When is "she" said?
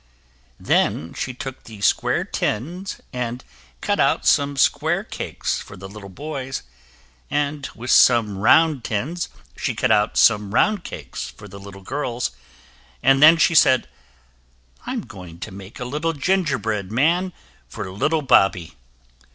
1.13-1.31, 9.55-9.75, 13.37-13.53